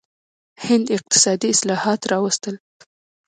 هند 0.65 0.85
اقتصادي 0.97 1.47
اصلاحات 1.55 2.01
راوستل. 2.11 2.55